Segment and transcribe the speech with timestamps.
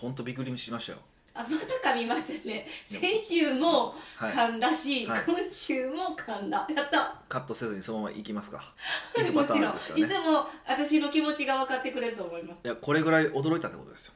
[0.00, 0.98] 本当びっくりしましたよ。
[1.34, 2.66] あまた噛みましたね。
[2.86, 4.32] 先週もはい。
[4.32, 5.22] 噛んだし、はい。
[5.26, 6.66] 今週も噛んだ。
[6.74, 7.14] やった。
[7.28, 8.72] カットせずにそのままいきますか。
[9.18, 12.60] いくもパタちろんいーンですからねつも私の気持ちが分かってくれると思います。
[12.64, 14.14] いやこれぐらい驚いたってことですよ。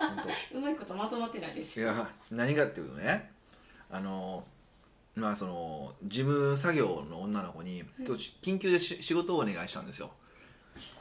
[0.00, 0.16] 本
[0.52, 0.58] 当。
[0.58, 1.92] うまいことまとまってないですよ。
[1.92, 3.30] いや何かっていうとね
[3.90, 4.44] あの
[5.14, 10.10] まあその事務作業の女の子にちょっと緊急でし仕事をお願いしたんですよ。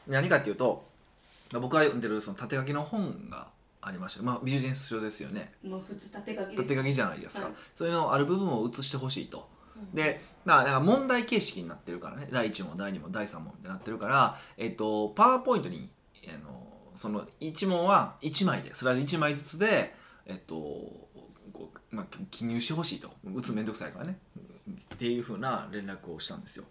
[0.05, 0.87] 何かっていうと
[1.51, 3.47] まあ僕が読んでるその縦書きの本が
[3.85, 5.53] ありまして、まあ、ビジネス書ですよね。
[5.63, 7.53] もう普通縦書き縦書きじゃないですか、はい。
[7.75, 9.49] それのある部分を写してほしいと。
[9.75, 9.95] うん。
[9.95, 12.27] でまあ、だから問題形式になってるからね。
[12.31, 15.89] 第1問第2問第3問ってなってるから、えっと、パワーポイントに
[16.27, 19.93] あのその1問は1枚でスライド1枚ずつで、
[20.25, 23.11] えっとこうまあ、記入してほしいと。
[23.33, 24.17] 打つめんどくさいからね。
[24.95, 26.65] っていうふうな連絡をしたんですよ。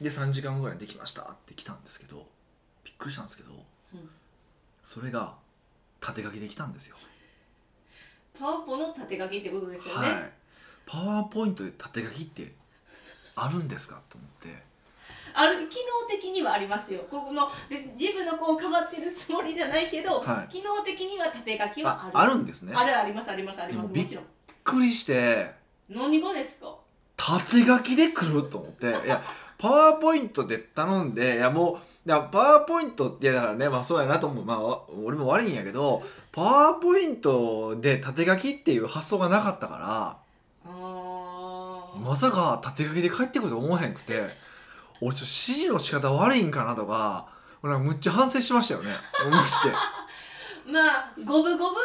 [0.00, 2.26] で3時間後ぐらいにできましたって来たんですけど
[2.84, 3.50] びっくりしたんですけど
[3.94, 4.10] うん。
[4.84, 5.36] それが
[6.02, 6.96] 縦書きできたんですよ、
[8.38, 10.32] パワポの縦書きってことですよね、はい。
[10.84, 12.52] パワーポイントで縦書きって
[13.36, 14.02] あるんですか？
[14.10, 14.70] と思って。
[15.34, 17.06] ある機能的にはありますよ。
[17.10, 20.52] ここの別に自分のこう変わってるつもりじゃないけど、はい。
[20.52, 22.18] 機能的には縦書きはある。
[22.18, 22.72] ああるんですね。
[22.74, 23.92] あるありますありますあります。
[23.92, 24.24] でももちろん。
[24.24, 25.52] びっくりして。
[25.88, 26.74] 何がですか？
[27.16, 28.86] 縦書きで来ると思って。
[28.86, 29.22] いや
[29.62, 34.44] パワーポイントで頼んでいやもうパワーポイントってだからねまあそうやなと思う。
[34.44, 40.18] まあわ俺も悪いんやけどパワーポイントで縦書きっていう発想がなかったか
[40.66, 40.70] ら
[42.00, 44.30] まさか縦書きで帰ってくると思わへんくて
[45.00, 47.28] 俺ちょっと指示の仕方悪いんかなとか
[47.62, 48.90] 俺はむっちゃ反省しましたよね。
[49.30, 49.68] まして
[50.72, 51.76] まあ五分五分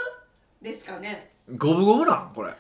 [0.64, 1.30] ですかね。
[1.55, 2.31] 五分五分なん？
[2.33, 2.55] これ。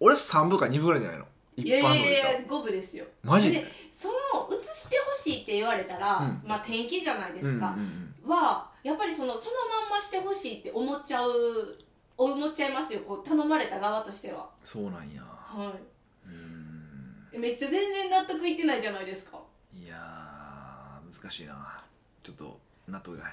[0.00, 1.24] 俺3部か2部ぐらいじゃないの？
[1.24, 3.04] 一いやいやいや五分ですよ。
[3.22, 3.60] マジで？
[3.60, 6.42] でその写してほしいって言われたら、うん。
[6.46, 7.76] まあ天気じゃないでうんうんすか、
[8.24, 8.30] うん。
[8.30, 11.32] はやっぱりそのそのまんましてほしいって思っちゃう
[12.16, 14.48] 思っちゃいますよこう頼まれた側としては。
[14.64, 15.22] そうなんや。
[15.22, 15.72] は
[16.26, 17.36] うーん。
[17.36, 19.38] いめっちゃ全然納得いってないじゃないですか。
[19.72, 21.78] いやー難しいな。
[22.22, 23.24] ちょっと納得が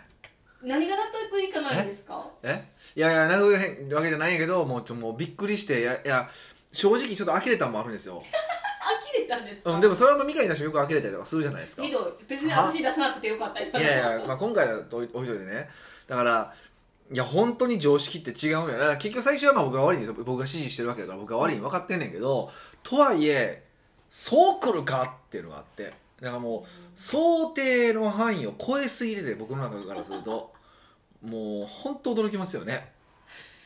[0.62, 2.30] 何が納得いかないんですか？
[2.44, 2.68] え？
[2.96, 6.30] いやいや納得がないわけじゃないんやけどもうちょもうびっくりしていやいや
[6.72, 8.22] 正直ちょっと呆れたのもあるんですよ、
[9.14, 11.84] 呆れたんですか、うん、でもそれはみかんに出してもよく呆れたりとかするじゃないですか。
[11.84, 12.24] ひどい。
[12.28, 13.60] 別に私出さなくてよかった。
[13.62, 15.70] いやいや、まあ、今回はおいといてね。
[16.08, 16.54] だから
[17.12, 20.14] いや本当に常識って違うんやだから結局最初はまあ僕が悪いんですよ。
[20.14, 22.52] 僕が指示してるわけだから僕が悪いに分かってんねんけど
[22.84, 23.64] とはいえ
[24.10, 25.94] そう来るかっていうのがあって。
[26.22, 30.54] だからもう想定の範囲を超えすぎてて僕の中からすると。
[31.22, 32.94] もう本当驚きますよね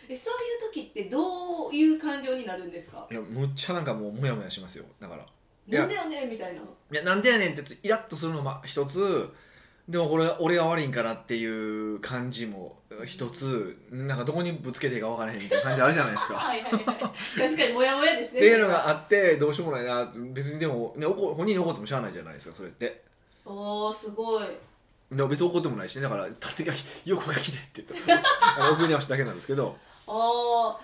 [0.09, 3.07] えそういう時ってどういう感情になるんですか？
[3.09, 4.85] いやむっちゃなんかもうモヤモヤしますよ。
[4.99, 5.25] だから。
[5.67, 9.29] なんだよねみたいないやなんでやねんってイラッとするのも一つ。
[9.87, 13.77] でもこれ俺が悪いんかなっていう感じも一つ。
[13.91, 16.35] なんかどこにぶつけていいか分からへんみたいな感じあるじゃないですか。
[16.39, 18.39] はいはいはい確かにモヤモヤですね。
[18.39, 23.03] っていうのがあってどうしようもないな別にでも、ね、怒本人に怒ってもしゃあないじゃないですかそれって。
[23.45, 24.47] おーすごい。
[25.11, 28.23] でも別に怒ってもないしねだから縦書き横書きでって言って。
[28.73, 29.77] 送り直しだけなんですけど
[30.07, 30.79] あ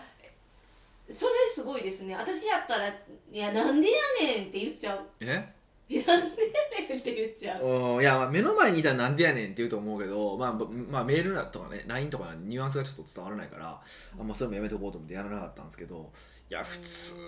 [1.10, 2.16] ーそれすごいですね。
[2.16, 2.88] 私やったら
[3.32, 5.00] 「いやなんでやねん」って言っちゃう。
[5.20, 5.54] え
[5.90, 7.64] 「いやなんでやねん」って言っちゃう。
[7.64, 13.82] うんいやまあ目の前にいたらなんでやねんって言うと思うけど、まあ、ぼまあメールとかね LINE とかニュアンスがちょっと伝わらないから
[14.20, 16.12] あんまそれもやめとこうと思ってやらなかったんですけど
[16.50, 17.20] いや普通は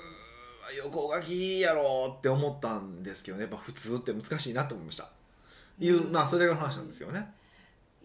[0.78, 5.09] 横書きやろうって思ったんですけどねやっぱ普通って難しいなと思いました。
[5.79, 7.34] いうまあそれだけの話なんですよね。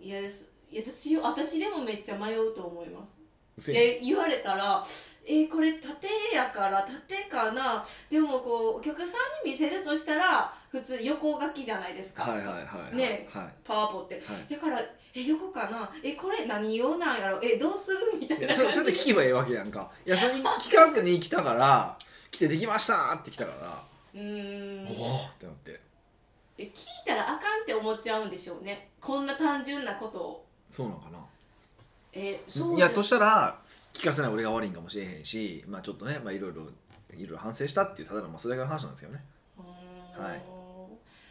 [0.00, 0.48] いやす。
[0.70, 3.25] いや私私でもめっちゃ迷うと思います
[3.58, 3.82] うせやん。
[3.82, 4.84] で言われたら
[5.28, 12.96] 「えーこれ縦やから縦かな」でもこうお客さんに見せるとしたら普通横書きじゃないですか、はいはいはいはい。
[12.96, 14.16] ねはパワポって。
[14.18, 14.46] いはい。
[14.48, 14.80] だから
[15.14, 15.90] 「え横かな？
[16.02, 17.40] えこれ何用なんやろ？
[17.42, 19.90] えどうする?」みたいなそそれで聞けばいいわけやんか。
[20.04, 21.98] いやそれに聞かずに来たから
[22.30, 23.82] 来てできましたって来たから
[24.14, 24.86] うーん。
[24.88, 25.80] おおってなって。
[26.58, 26.72] え聞い
[27.06, 28.90] たらあかんって思っちゃうんでしょうね。
[29.00, 30.46] こんな単純なことを。
[30.70, 31.18] そうなのかな
[32.16, 33.60] えそういやとしたら
[33.92, 39.24] 聞かせない俺が悪いんかもしれへんしまあちょっとねまあいろいろいろいろ反省したっていうただのまあそれだけの話なんですよね。
[40.16, 40.42] はい。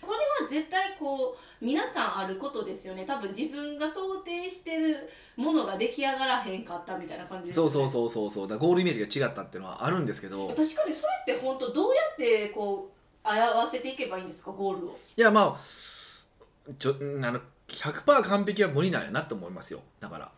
[0.02, 3.06] これは絶対こう皆さんあることですよね。
[3.06, 7.72] 多分自分が想定してるものが出来上がらへんかったみたいな感じですよね。
[7.72, 8.48] そうそうそうそうそう。
[8.48, 10.48] だゴールイメージが違ったっていうのはあるんですけど。
[10.50, 12.92] 確かにそれって本当どうやってこ
[13.24, 14.52] う表せていけばいいんですか？
[14.52, 15.00] ゴールを。
[15.18, 19.82] いやまあちょあの100%完璧は無理なんやなと思いますよ。
[20.00, 20.32] だから、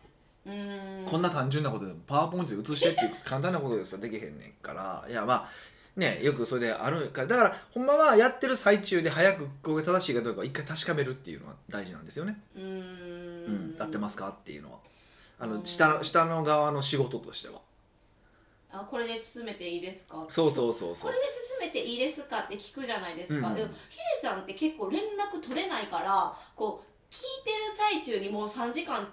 [1.06, 5.06] こんな単純なことでパワーポイントで写してっていう簡単なことですらできへんねんから。
[5.08, 5.48] いやまあ
[5.96, 13.74] ねよくそれであるからだからほんまはやってる最中で早くここが正しいかどうかを一回確かめるっていうのは大事なんですよね、うん。
[13.74, 14.78] ん、合ってますかっていうのは。
[15.40, 15.66] あのうん。
[15.66, 17.60] 下の下の側の仕事としては。
[18.70, 20.26] あこれで進めていいですか？
[20.28, 21.12] そうそうそうそう。
[21.12, 23.54] これで進めていいですかって聞くじゃないですか、うん。
[23.54, 29.08] でもヒデさんって結構連絡取れないからこう聞いてる最中にもう3時間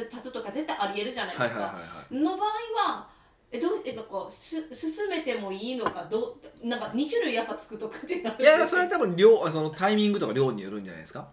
[0.00, 2.24] 経つとか絶対ありえるじゃないですか、はいはいはいはい。
[2.24, 2.48] の場合
[2.90, 3.08] は
[3.50, 11.28] えどうえなんかす進めてもいいのかどうなんか2種類やっぱつくとかってなるいやそれは多分量そのタイミングとか量によるんじゃないですか。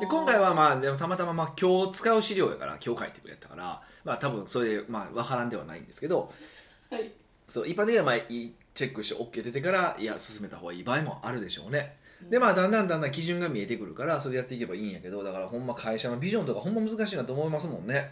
[0.00, 6.32] で今回はまあでもたまたままあ今日使う資料やから今日書いてくれたからまあ多分それでまあ分からんではないんですけど。
[6.90, 7.12] はい
[7.48, 11.96] そう一般的にはまあチェックして OK 出てからいや進めた方がいい場合もあるでしょうね。
[12.28, 18.10] でまあだんだんだんだん基準が見えてくるからそれでやっていけばいいんやけどだからほんま会社のビジョンとかほんま難しいなと思いますもんね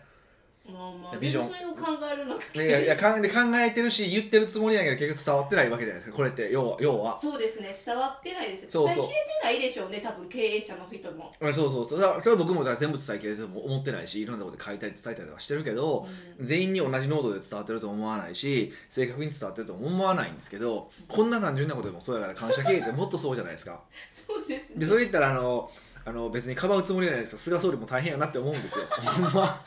[0.67, 1.47] まあまあビジョン。
[1.47, 6.51] を考えるのがいやいや考え考えてるし言ってるつもりやけど結局伝わってないわけじゃないですかこれって。
[6.51, 9.07] 要は要はそうですね伝わってないですそうそう。
[9.07, 12.01] 伝えきれてないでしょうね多分経営者の人も、あそうそうそう。
[12.01, 16.07] だから今日僕も全部伝えきれるとも思ってないしいろんなことで書いたり伝えたりとかしてるけど、
[16.41, 23.81] 全員に同じ濃度で伝わってると思わないし正確に伝わってるとも思わないんですけどこんな単純なことでもそうやから感謝経営ってもっとそうじゃないですか。
[24.27, 24.77] そうですね。
[24.77, 25.71] でそれ言ったらあの
[26.07, 28.85] あの別にかばうつもりはないですけど菅総理も大変やなって思うんですよ。
[28.87, 29.61] ほんま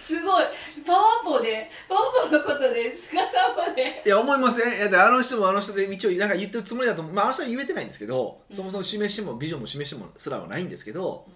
[0.00, 0.44] すごい。
[0.86, 4.02] パワポでパワポのことで菅さんまで。
[4.04, 4.76] いや思いません？
[4.76, 7.14] いやであの人もあの人で一応なんか言ってるつもりだと思う。
[7.14, 8.56] まああの人は言えてないんですけど、うん。
[8.56, 11.26] そもそも示してもビジョンも示してもすらはないんですけど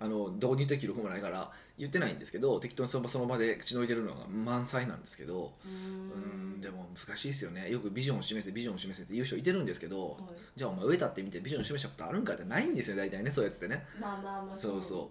[0.00, 7.70] あのどこに言ってる記録もないから言ってないんですけど適当にその場その場で口の入れるのが満載なんですけどううんんでも難しいですよね。
[7.70, 10.20] よくビジョンを示せビジョンを示せって言う人いてるんですけどはい。
[10.56, 13.86] じゃあお前上立ってみてビジョンを示したことあるんかってないんですよ大体ねそういうやつってね。
[14.00, 15.10] まあまあまあそうそ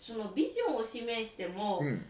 [0.00, 2.04] そのビジョンを示しても、ううん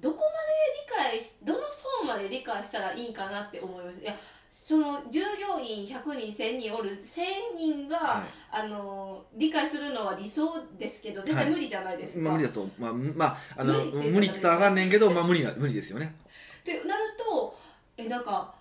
[0.00, 4.00] どこまで理解しどの層まで理解したらいいんかなって思います。
[4.00, 4.14] いや
[4.50, 7.22] その従業員100人1000人おる1000
[7.56, 8.22] 人が、は
[8.52, 12.20] あの理解するのは理想ですけど絶対無理じゃないですか。
[12.20, 16.14] いまあ無理だとまあまああの無理って言ったらあかんねんけどまあ無理な無理ですよね。
[16.60, 17.56] ってなると
[17.96, 18.54] えなんか、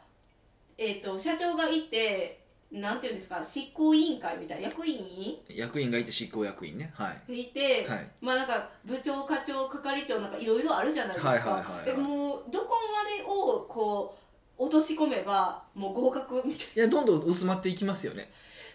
[0.77, 2.43] えー、と社長がいて
[2.74, 3.44] なんていうんですか？
[3.44, 4.68] 執行委員会みたいな。
[4.68, 5.38] 役員？
[5.48, 6.92] 役員がいて執行役員ね。
[6.96, 7.42] はい。
[7.42, 8.08] いて、はい。
[8.20, 11.30] まあなんか部長課長係長なんかいろいろあるじゃないですか。
[11.30, 11.86] はいはいはいはい。
[11.86, 14.18] でもうどこまでをこ
[14.58, 18.31] う落とし込めばもう合格みたいいやどんどん薄まっていきますよね。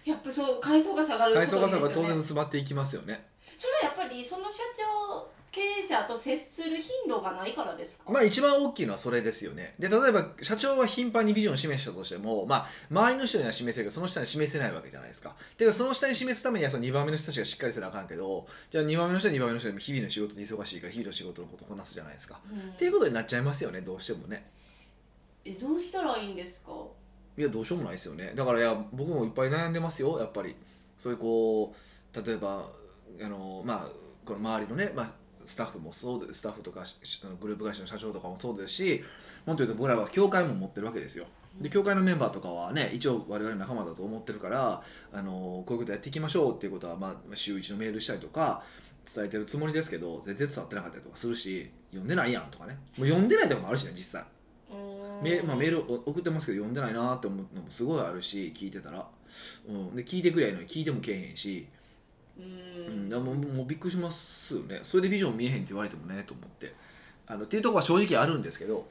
[0.06, 1.94] なやっぱそう階層が下がる階層がことですよね。
[1.94, 3.26] さが当然薄まっていきますよね。
[3.56, 9.74] それはやっぱりその社長経営者と接する頻度がないからですか、まあ一番大きいのはそれですよね。
[9.78, 15.34] で例えば社長は頻繁にビジョンを示したとしても、まあ、周りの人には示せるけどその下に示せないわけじゃないですか。
[15.56, 22.58] てかその下に示すためにはその2番目の人たちがしっかりせなあかんけどじゃあ2番目の人は2番目の人でも日々の仕事で忙しいから日々の仕事のことをこなすじゃないですか、うん。
[22.58, 24.44] っていうことになっちゃいますよねどうしてもね。
[25.44, 26.72] えどうしたらいいんですか？
[27.36, 28.32] いやどうしようもないですよね。
[28.34, 30.54] だからいや僕もいっぱい悩んでますよやっぱり。
[30.96, 31.74] そういうこ
[32.12, 32.68] う例えば
[33.22, 33.88] あのまあ
[34.24, 35.14] この周りのね、まあ、
[35.48, 36.98] スタッフもそうでスタッフとかし
[37.40, 39.02] グループ会社の社長とかもそうですし
[39.46, 41.24] もっと言うと僕らは協会も持ってるわけですよ。
[41.58, 48.62] で協会のメンバーとかはね一応我々仲間だと思ってるからあのこういうことやっていきましょうっていうことは、まあ、週1のメールしたりとか
[49.12, 52.78] 伝えてるつもりですけど全然伝わってなかったりとかするし読んでないやんとかね。
[52.98, 54.24] もう読んでないとかもあるしね実際。
[55.22, 59.06] メ,、まあ、メールを送ってますけど読んでないなって思うのもすごいあるし聞いてたら、
[59.68, 61.66] うん、で聞いてくれやいのに聞いてもけえへんし、
[62.38, 63.08] ううん。
[63.08, 64.80] ん、もうもうびっくりしますよね。
[64.82, 66.74] それでビジョン見えへんって言われてもねと思って。
[67.26, 68.86] あのっていうところは正直あるんですけど。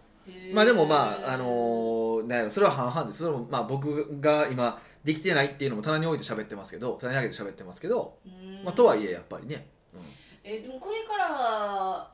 [0.53, 3.19] まあでもまああのーなんやろそれは半々です。
[3.19, 8.17] それもまあ僕が今できてないっていうのも棚に置いて喋ってますけど棚に上げて喋ってますけど、
[8.65, 10.01] まあ、とはいえやっぱりね、うん。
[10.43, 12.11] えでもこれから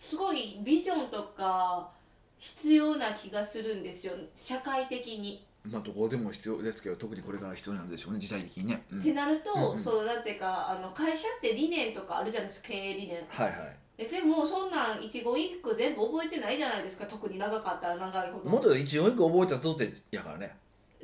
[0.00, 1.90] すごいビジョンとか
[2.38, 4.14] 必要な気がするんですよ。
[4.34, 5.44] 社会的に。
[5.70, 8.98] まあどこでも必要ですけど特にこれから必要なんでしょうね時代的にね、うん。
[8.98, 9.78] ってなると、うんうん。
[9.78, 13.76] そうなんていうかあの会社って理念とかあるじゃないですか経営理念はいはい。
[13.96, 18.50] ででもそんなん一語一句全部覚えてないじゃないですか特に長かったら長いほど。
[18.50, 20.54] もっと一応一個覚えたとってやからね。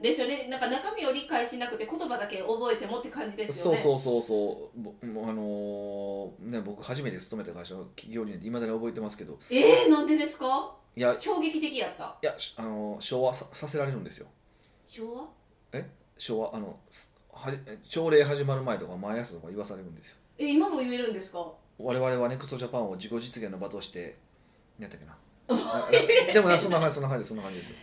[0.01, 0.49] ですよね。
[0.51, 3.79] なんか中身を理解しなくて言葉だけ覚えてもって感じですよね。
[3.79, 4.81] そうそうそうそう。
[4.83, 9.39] ぼもうあのーね僕初めて勤めた会社の企業理念っていまだに覚えてますけど。
[9.49, 10.75] えー、なんでですか？
[10.97, 11.13] いや。
[11.13, 12.17] い衝撃的やった。
[12.21, 14.27] やしあのー昭和ささせられるんですよ
[14.87, 15.29] 昭和？
[16.19, 17.59] 昭和あのすはじ
[17.89, 20.17] 朝礼始まる前とか毎朝とか言わされるんですよ。
[20.39, 21.47] え今も言えるんですか？
[21.79, 24.17] 我々はネクストジャパンを自己実現の場として
[24.79, 25.17] やったっけな。
[25.49, 25.89] あ
[26.33, 27.77] でもなそんな感じそんな感じそんな感じですよ。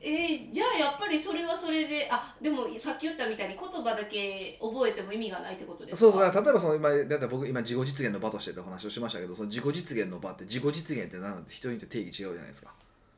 [0.00, 6.10] えー、じゃあやっぱりそれはそれであでもさっき言ったみたいに言葉だけ覚えても意味がないってことですか？
[6.12, 12.74] そうそう例えばその今だって僕今自己実現の場としてってお話をしましたけどその自己実現の場って自己実現って何なんて人によって定義違うじゃないですか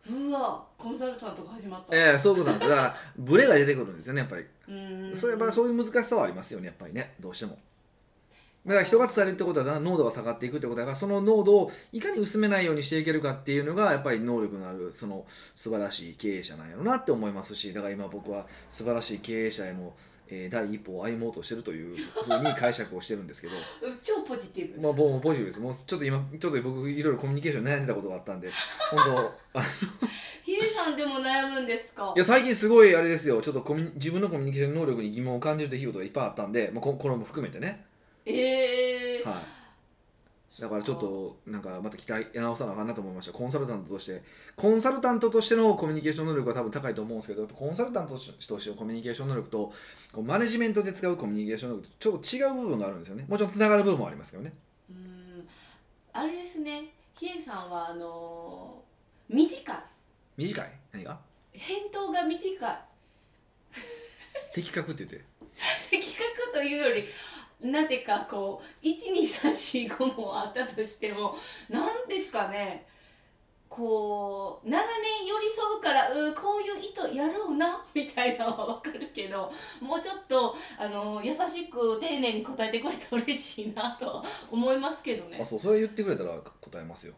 [0.09, 1.97] うわコンサルタントが始まった。
[1.97, 2.71] ええそういうことなんです。
[2.71, 4.43] よだからブレが出てくるんですよねやっぱり。
[4.43, 5.17] うーん。
[5.17, 7.15] そういえばそういう難しさはありますよねやっぱりね。
[7.21, 7.59] どうしても。
[8.67, 19.95] だから人が伝えるってことは濃度が下がっていくってことだからその濃度をいかに薄めないようにしていけるかっていうのがやっぱり能力のあるその素晴らしい経営者なんやろうなって思いますしだから今僕は素晴らしい経営者への、
[20.29, 23.55] えー第一歩を歩もうとしてるというふうに解釈をしてるんですけど。
[24.03, 24.81] 超ポジティブ。
[24.81, 25.61] まあ僕もポジティブです。
[25.61, 28.51] もうちょっと今ちょっと僕いろいろコミュニケーション悩んでたことがあったんで。
[28.91, 29.05] 本
[29.53, 29.63] 当あ
[30.45, 32.13] ヒデさんでも悩むんですか？
[32.17, 33.41] いや最近すごいあれですよ。
[33.43, 37.85] ちょっとコミ自分のコミュニケーション能力に疑問を感じる出来事がいっぱいあったんで、まあ、ここれも含めてね。
[38.25, 39.29] ええー。
[39.29, 39.45] はい、
[40.61, 43.33] だからちょっとなんかまた期待直さなあかんなと思いました。
[43.33, 44.23] コンサルタントとして。
[44.57, 49.73] コンサルタントとしてのコミュニケーション能力は多分高いと思うんですけどコンサルタントとしてのコミュニケーション能力と
[50.13, 53.27] こうマネジメントで使うコミュニケーション能力とちょっと違う部分があるんですよね。
[53.29, 54.53] もちろんつながる部分もありますけどね。
[54.91, 55.49] うーん。
[56.13, 59.77] あれですねヒデさんはあのー短い。
[60.37, 60.71] 短い？
[60.93, 61.19] 何が？
[61.53, 62.79] 返答が短い。
[64.55, 65.25] 的確って言って。
[65.91, 67.05] 的確というより
[67.61, 71.37] なんていうかこう12345もあったとしても
[71.71, 72.87] なんですかね
[73.69, 85.45] こう長年寄り添うからうんこういう意図やろうなみたいなのは分かるけどもうちょっとあの優しく丁寧に答えてくれて嬉しいなとは思いますけどねあ。
[85.45, 87.15] そうそれ言ってくれたら答えますよ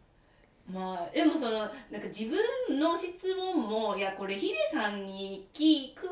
[0.73, 6.09] まあでもそのなんか自分の質問もいやこれヒデさんに聞く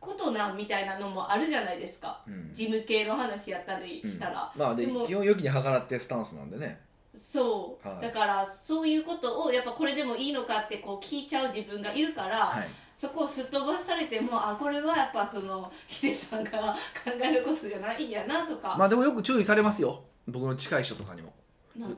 [0.00, 2.20] ことなんみたいなのもあるじゃないですか。
[2.26, 2.50] うん。
[2.52, 6.80] 事務系の話やったりしたら、まあででも基本良きに計らってスタンスなんでね。
[7.30, 8.02] そう、はい。
[8.02, 12.68] だからそういうことをやっぱこれでもいいのかってこう聞いちゃう自分がいるから、はい。
[12.96, 20.02] そこをすっ飛ばされてもあこれはやっぱそのヒデさんが考えることじゃないんやなとか、まあでもよく注意されますよ。
[20.26, 21.32] 僕の近い人とかにも。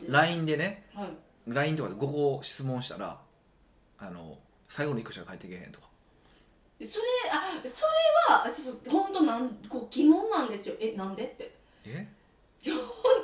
[0.09, 0.85] LINE でね。
[0.95, 1.09] はい。
[1.49, 3.19] LINE とかで5個質問したら
[3.99, 4.39] あの
[4.69, 5.89] 最後の1個しか返ってけへんとか
[6.87, 10.75] それあそれはちょっと本当なんこう疑問なんですよ。
[10.81, 11.55] えなんでって。
[11.85, 12.07] え？
[12.67, 12.75] 本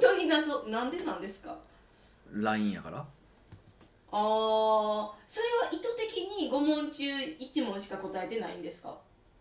[0.01, 0.63] 当に謎。
[0.65, 1.57] なんでなんですか
[2.33, 3.05] ？LINE やから。
[4.13, 8.97] あーそれは意図的に5問中1問しか答えてないんですか？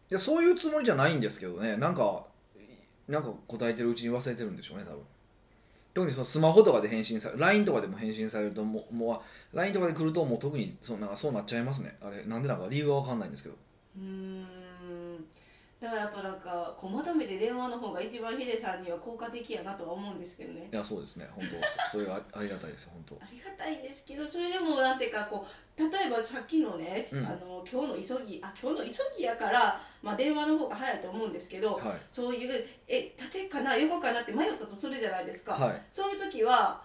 [0.10, 1.78] いやそういうつもりじゃないんですけどね。
[1.78, 2.24] なんか
[3.08, 5.00] なんか答えてるうちに忘れてるんでしょうね多分。
[5.94, 11.96] 特にそのスマホとかで返信され LINE とかでも返信されるともうもう LINE とかで来るともう特にそうなんかそうなっちゃいますね。
[12.02, 13.56] あれなんでなんか理由は分かんないんですけど
[13.98, 15.26] うーん。
[15.80, 20.70] だからやっぱなんかこうまとめて電話の方が一番ヒデさんには効果的やなとは思うんですけどね。
[20.72, 21.28] いやそうですね。
[21.32, 21.56] 本当。
[21.90, 23.16] そ それがあありがたいです本当。
[23.16, 27.26] ありがたいんですけどそれでもなんていうかこう例えばさっきのね、うん。
[27.26, 32.00] あの今日の急ぎあ今日の急ぎやから、まあ、電話の方が早いと思うんですけど、はい。
[32.14, 35.82] そういうえ縦かな横かなって迷ったとするじゃないですか、はい。
[35.92, 36.82] そういう時は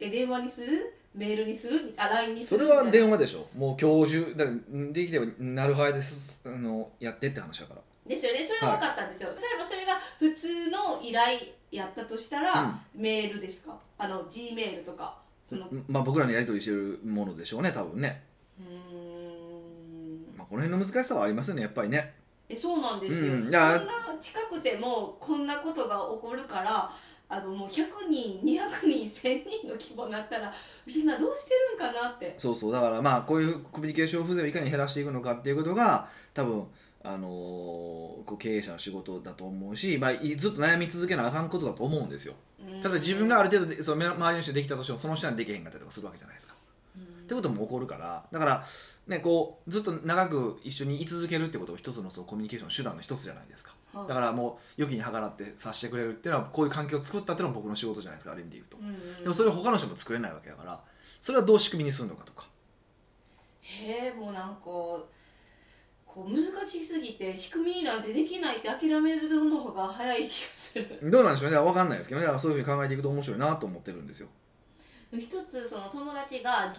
[0.00, 0.92] え電話にする？
[1.14, 1.94] メールにする？
[1.96, 2.66] あ LINE にする？
[2.66, 3.46] それは電話でしょ。
[3.56, 4.56] もう今日中だから
[4.92, 7.80] できればなるはやですあのやってって話だから。
[8.06, 8.44] ですよね。
[8.44, 11.38] それは分かったんですよ、例えばそれが普通の依頼
[11.70, 13.78] やったとしたら、メールですか？
[13.96, 15.16] あの G メールとか。
[15.46, 20.38] そのうまあ僕らにやり取りしてるものでしょうね多分ね、ーん。
[20.38, 22.14] まあ、この辺の難しさはありますよねやっぱりね。
[22.48, 23.42] えそうなんですよ、うん。
[23.42, 23.86] こんな
[24.18, 26.90] 近くてもこんなことが起こるから
[27.28, 30.52] あのもう100人200人1000人の規模になったら
[30.86, 32.34] みんなどうしてるんかなって。
[32.38, 36.66] そうそうだからまあこういうコミュニケーション不全をいかに減らしていくのかっていうことが多分
[37.02, 42.34] あのーこう経営者の仕事だと思うし、まあ、いずっと悩み続けなあかんことだと思うんですよ。
[42.58, 46.54] 例例えば自分がある程度でその周りの人できたとしてもその人にはできへんかったりとかするわけじゃないですか
[47.24, 48.64] ってことも起こるからだから
[49.06, 53.74] ねこうずっと長く一緒に居続けるってことが一つのそのコミュニケーションの手段の一つじゃないですか。
[53.94, 54.08] はい。
[54.08, 58.76] だからもう良きに計らって察してくれるっていうのはこういう環境を作ったっていうのは僕の仕事じゃないですかある意味で言うと。
[58.76, 60.80] うんうんでもそれを他の人も作れないわけだから
[61.20, 62.46] それはどう仕組みにするのかとか。
[63.60, 65.08] へえもうなんかこ
[66.16, 71.10] う難しすぎて仕組みなんてできないって諦めるの方が早い気がする。
[71.10, 71.56] どうなんでしょうね。
[71.56, 72.26] 分かんないですけどね。
[72.26, 74.28] だからそういうふうに考えていくと面白いなと思ってるんですよ。
[75.12, 76.74] 一つその友達が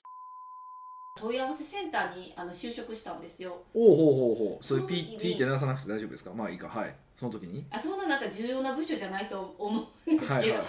[1.20, 3.64] 問い合わせセンターにあの就職したんですよ。
[3.74, 4.64] おおほうほうほう。
[4.64, 6.32] それその時にピーって鳴らさなくて大丈夫ですか？
[6.34, 6.68] まあいいか。
[6.68, 6.96] はい。
[7.16, 7.66] その時に？
[7.72, 10.68] あそんななんか重要な部署じゃないと思うんですけど、はいはいはい。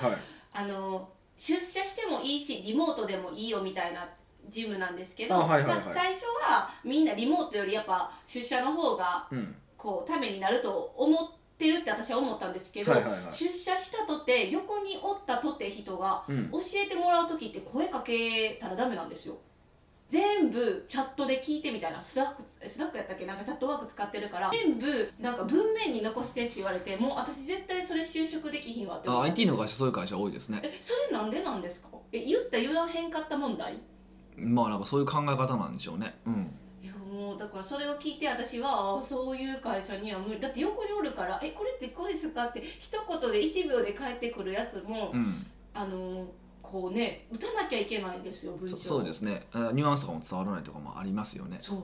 [0.53, 4.09] あの出社してもいいしリモートでもいいよみたいな
[4.49, 5.85] 事務なんですけど、あはいはいはい。
[5.85, 9.55] まあ、最初はみんなリモートよりやっぱ出社の方がうん。
[9.77, 13.33] こうためになると思ってるって私は思ったんですけど、はいはいはい。
[13.33, 16.51] 出社したとて横におったとて人がうん。
[16.51, 19.37] 教えてもらう時って声かけたらダメなんですよ
[20.09, 23.27] 全部チャットで聞いてみたいな Slack Slack やったっけ？
[23.27, 29.89] なんかチャットワーク使ってるから全部なんか文面に残してって言われてもう私絶対それ就職できひんわって思あ IT の会社そう。
[29.89, 30.33] いう会社多い。
[30.33, 31.89] ですねえそれなんでなんですか？
[32.13, 33.79] え言った言わへんかった問題？
[34.37, 36.15] まあなんかそういう考え方なんでしょうね。
[36.27, 36.55] うん。
[36.83, 40.39] いやももうだからそれを聞いて私はあそういう会社には無理。
[40.39, 45.45] だって横におるから「えこれってこれですか?」って一言で1秒で返ってくるやつも、うん。
[45.75, 46.27] あの
[46.71, 49.47] こうね打たなきゃいけないんですよ文章そそうですね。
[49.53, 51.59] あニュアンスとかも伝わらないとかもありますよね。
[51.63, 51.79] そう。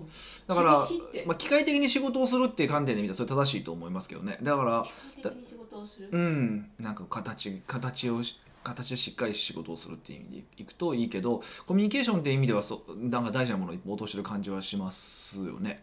[0.46, 0.86] だから
[1.26, 4.38] まあ、機械的に仕事をするっていう観点で見たらそれ正しいと思いますけどね。
[4.42, 6.08] だから基本的に仕事をする。
[6.10, 6.70] うん。
[6.78, 15.82] なんか形形をし形でしっかり仕事をするっていう意味でいくといいけどコミュニケーションっていう意味ではそなんか大事なものを一歩落としてる感じはしますよね。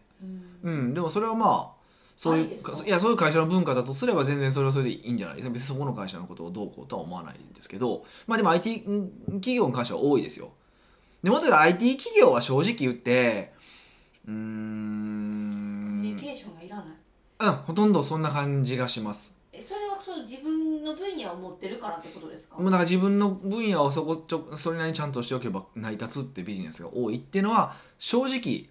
[0.63, 0.71] うん。
[0.71, 0.93] うん。
[0.93, 1.78] でもそれはまあ
[2.21, 5.35] そういういやそういう会社の文化だとすれば全然それはそれでいいんじゃない？
[5.37, 10.51] ですか別にそこの会社のことをどうこうとは思わないんですけどまあでも IT 企業に関しては多いですよ。
[11.23, 13.53] でもっと言うと IT 企業は正直言って
[14.27, 16.85] うーコミュニんケーションがいらない。
[17.39, 19.33] うんほとんどそんな感じがします。
[19.53, 22.57] えそれはその自分の分野を持ってるからってことですか？
[22.57, 28.67] もうだから自分の分野をそこちょそれなりにちゃんとしておけば成り立つってビジネスが多いっていうのは正直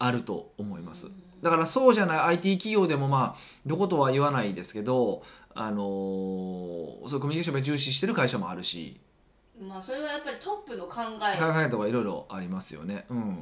[0.00, 1.08] あると思います。
[1.42, 5.22] だからそうじゃない IT 企業でもまあどことは言わないですけど
[5.54, 9.00] あのーそういうコミュニケーションを重視してる会社もあるし。
[9.60, 11.38] まあそれはやっぱりトップの考え。
[11.38, 13.04] 考えとかいろいろありますよね。
[13.10, 13.16] うん。
[13.16, 13.38] うん。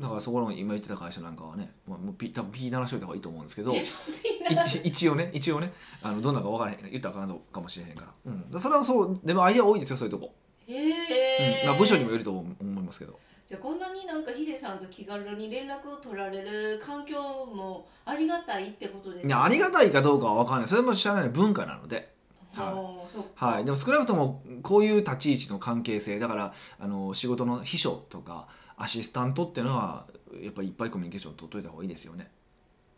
[0.00, 3.74] だからそこの今言ってた会社なんかはね、まあ、もうピ多分 P 鳴らしといた方がいいと思うんですけど。
[3.74, 5.72] 一一応ね一応ね。
[6.02, 10.32] あのどんなか分からへん言ったらあかんのかもしれへんから、うん、それはそうでもアイデア多いですよそういうとこ、
[10.68, 10.94] へう
[11.40, 11.66] え、ん。
[11.66, 20.68] まあ、部署にもよると思思いますけどじゃあこんなになんかヒデさんと気軽に連絡を取られる環境もありがたいってことですいやありがたいかどうかは分かんない。
[20.68, 22.12] それも知らない文化なので。
[22.52, 23.04] は
[23.38, 23.54] い。
[23.54, 23.64] はい。
[23.64, 30.06] でも少なくともこういう立ち位置の関係性だからあの仕事の秘書とかアシスタントっていうのは
[30.42, 32.32] やっぱりいっぱいコミュニケーション取っといた方がいいですよね。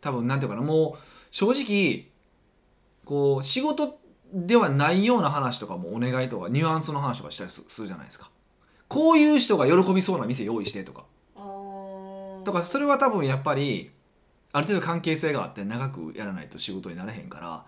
[0.01, 2.07] 多分なんていうかなもう正直
[3.05, 3.99] こう仕事
[4.33, 8.31] ではないような話とかもお願いとかニュアンスの話とかしたりすするじゃないですか
[8.89, 11.05] こういう人が喜びそうな店用意してとか。
[12.43, 13.91] とかそれは多分やっぱり
[14.51, 17.65] ある程度関係性があって長くやらないと仕事になれへんから。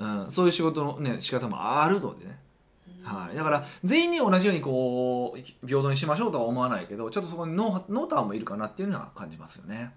[0.00, 2.38] うん、そういう仕事の、ね、仕方もあるのでね、
[3.02, 9.92] はい、だから全員に同じようにこう平等にしましょうとは思わないけどちょっとそこにノーノーターもいるかなっていうのは感じますよね。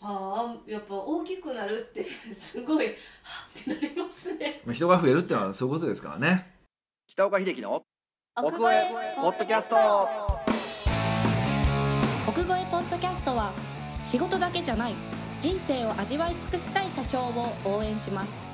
[0.00, 2.92] ああやっぱ大きくなるってすごいは
[3.58, 4.60] ってなりますね。
[4.66, 6.54] まあ人が増えるっていうのはそういうことですからね。
[7.06, 7.82] 北岡秀樹の
[8.40, 9.76] 奥越えポッドキャスト
[12.28, 13.52] 奥越えポッドキャストは
[14.04, 14.94] 仕事だけじゃない
[15.40, 18.46] 人生を味わい尽くしたい社長を応援します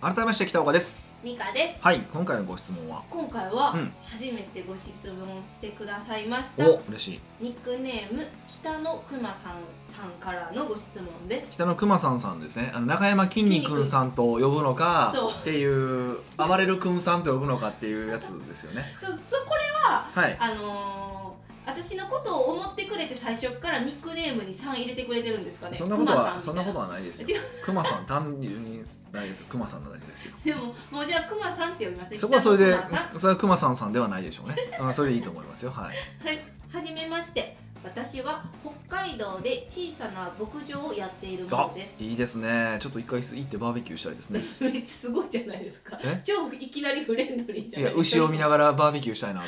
[0.00, 1.05] 改めまして北岡です。
[1.22, 1.78] ミカです。
[1.80, 3.02] はい今回のご質問は？
[3.10, 3.92] 今回はうん。
[4.00, 7.20] 初めてご質問してくださいました、お嬉しい。
[7.40, 9.54] ニックネーム北野くまさん
[9.88, 11.52] さんからのご質問です。
[11.52, 12.70] 北野熊さんさんですね。
[12.74, 15.30] あの中山きんに君さんと呼ぶのかそう。
[15.30, 18.84] っていう暴れる君さんと呼ぶのかっていうやつですよね。
[19.00, 20.36] そそこれははい。
[20.38, 21.25] あのー
[21.66, 25.76] 私のことを思ってくれて最初からニックネームに3入れてくれてるんですかね？
[25.76, 27.42] そんなことはそんなことはないですよ違う。
[27.64, 29.46] 熊さん単純にないですよ。
[29.48, 30.34] 熊さんなだけですよ。
[30.44, 32.76] でももうじゃあくまさんって呼びますそこはそれで
[33.16, 34.56] それは熊さんさんではないでしょうね。
[34.78, 35.70] あそれでいいと思いますよ。
[35.70, 35.96] はい。
[36.24, 37.56] はい、はじめまして。
[37.84, 38.42] 私は
[38.88, 41.94] 北海道で小さな牧場をやっているもあのです。
[42.00, 42.78] いいですね。
[42.80, 44.40] ちょっと一回行ってバーベキューしたいですね。
[44.58, 46.20] めっちゃすごいじゃないですかえ？
[46.24, 48.18] 超いきなりフレンドリーじゃいやないですか。
[48.18, 49.42] 牛を見ながらバーベキューしたいな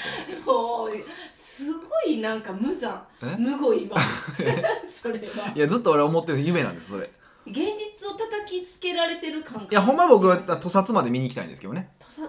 [0.44, 1.04] と思って。
[1.58, 3.02] すごいなんか無残。
[3.20, 3.36] え？
[3.36, 3.98] むごいわ
[4.88, 5.52] それは。
[5.54, 7.10] いやずっと俺は思ってる夢なんですそれ。
[7.46, 9.72] 現実を叩きつけられてる感覚。
[9.72, 11.90] いやほんま僕は土佐まで見に行きたいんですけどね。
[11.98, 12.22] とさ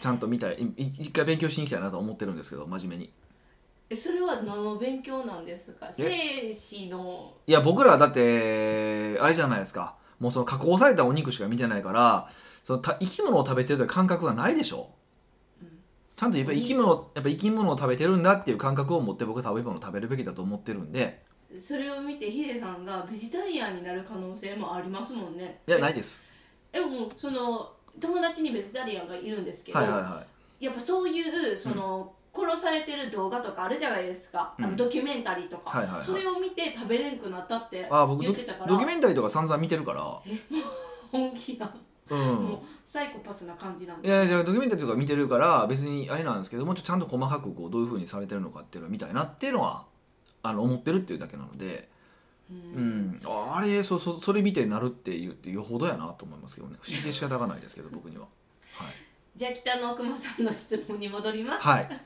[0.00, 0.54] ちゃんと見たい。
[0.54, 3.12] い一回勉強しに行きたいなと思ってるんですけど真面目に。
[3.90, 5.88] えそれは何の勉強なんですか？
[5.92, 7.34] 生死の。
[7.46, 9.96] いや僕らはだってあれじゃないですか。
[10.18, 12.28] もうその加工されたお肉しか見てないから、
[12.62, 14.90] そのた生き物を食べてるという感覚がないでしょ？
[16.20, 21.22] うんちゃんとやっぱ生き物やっぱ生き物を食べてるんだっていう感覚を持って僕は食べ物を食べるべきだと思ってるんで。
[21.58, 25.60] それを見てヒデさんがベジタリアンになる可能性もありますもんね。
[25.66, 26.26] いやないです。
[26.72, 30.24] えもうその友達にベジタリアンがいるんですけど、はいはいは
[30.60, 34.70] やっぱそういうその、殺されてる動画とかあるじゃないですか、あうん。
[34.72, 36.02] のドキュメンタリーとか、はいはいはい。
[36.02, 37.88] それを見て食べれんくなったって
[38.20, 38.66] 言ってたから。
[38.66, 40.20] ドキュメンタリーとか散々見てるから。
[41.10, 41.74] 本気な、
[42.10, 42.18] うん。
[42.18, 49.84] もうサイコパスな感じなんいでやじゃあドキュメンタリーとか見てるから別にあれなんですけどもうちょっとちゃんと細かくこうどういうふうにされてるのかっていうのを見たいなっていうのは
[50.42, 51.88] あの思ってるっていうだけなので、
[52.50, 53.10] ううん。
[53.12, 56.78] ん、ああれそそそれ見てなるっていうってよほどやなと思いますけどね。
[56.80, 58.26] 不思議で仕方がないですけど僕には。
[58.74, 58.92] はい、
[59.36, 61.66] じゃあ北の奥間さんの質問に戻ります。
[61.66, 62.00] はい、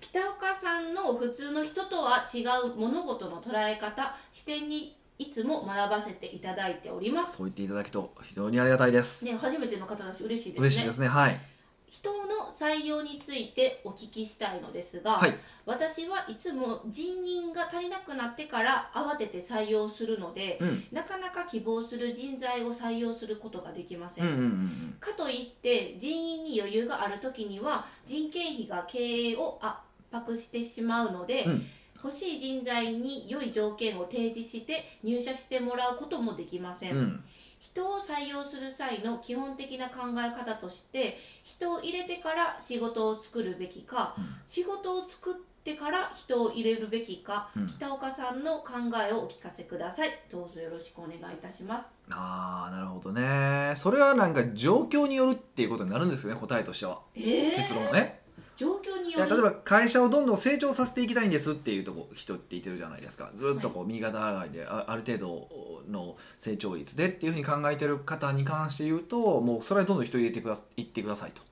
[0.00, 7.36] 北岡さんの普通の人とは違う物事の捉え方視点にいつも学ばせていただいております。
[7.36, 9.24] そう言っていただくと非常にありがたいです。
[9.24, 10.66] ね初めての方だし嬉しいですね。
[10.66, 11.06] 嬉しいですね。
[11.06, 11.40] はい。
[11.86, 15.38] 人の採用についてお聞きしたいのですが、はい。
[15.64, 20.84] 私はいつも人員が足りなくなってから慌てて採用するので、うん。
[20.90, 24.96] なかなか希望する人材を採用することができません、うんうんうん。
[24.98, 29.76] かといって人員に余裕がある時には人件費が経営を圧
[30.10, 31.66] 迫してしまうので、うん
[32.02, 37.24] 欲しい人材に良い条件を提示して入社してもらうこともできません、うん。
[37.60, 44.24] 人を採用する際の基本的な考え方として人を入れてから仕事を作るべきか、うん。
[44.44, 47.68] 仕事を作ってから人を入れるべきか、うん。
[47.68, 48.72] 北岡さんの考
[49.08, 50.10] えをお聞かせください。
[50.28, 51.92] どうぞよろしくお願いいたします。
[52.10, 53.74] あーなるほどね。
[53.76, 57.00] それはなんか状況によるっていうことになるんですよね答えとしては。
[57.14, 58.21] えー、結論ね
[58.54, 63.30] 状況によ例えば会社をどんどん成長させていきたいんですっていうとこ人って言ってるじゃないですか。
[63.34, 71.42] ずっとこう右肩上がりであある程度の成長率でっていうふうに考えてる方に関して言うともうそれはどんどん人入れてくださいってくださいと。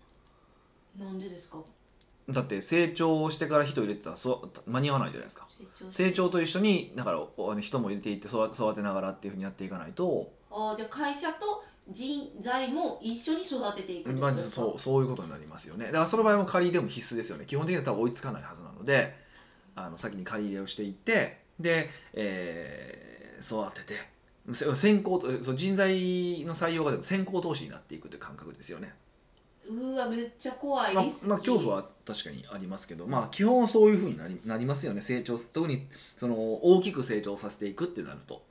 [1.02, 1.58] なんでですか？
[2.28, 5.48] だって成長してから人入れてたらそう間に合わないじゃないですか。
[5.50, 15.86] 成長成長と一緒にだからお人も入れていって育てながらっていうふうにやっていかないと、あーじゃあ会社と人材も一緒に育てていくそうそういうことになりますよね。
[15.86, 17.46] だからその場合も借り入れも必須ですよね。
[17.46, 19.16] 基本的には多分追いつかないはずなので
[19.74, 23.94] あの先に借り入れをしていってで、えー育てて
[24.52, 28.94] せ先行とそう人材の採用がでも先行投資になっていくって感覚ですよね、
[29.68, 30.94] うーわめっちゃ怖い。
[30.94, 35.02] まあまあ、恐怖は確かにありますけど、まあ、基本そういうふうになりなりますよね。
[35.02, 38.42] 成長特にその大きく成長させていくってなると。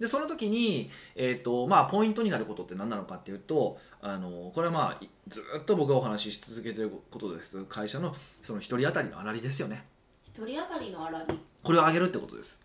[0.00, 7.64] でその時に、えーとまあ、ポイントになることって何なのかっていうとあのこれはまあいずっと僕がお話しし続けてることです。
[7.64, 9.84] 会社のその1人当たりの粗利ですよね。
[10.26, 12.60] 一人当たりの粗利これを上げるってことです。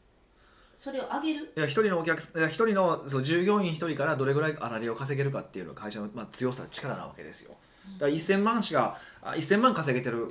[0.75, 1.53] それを上げる？
[1.55, 7.55] いや1人のお客一人のそう従業員1人からどれぐらい粗利を稼げるかっていうのが会社の、まあ、強さ力なわけですよ
[7.99, 10.27] だから1000万しかあ1000万稼げてる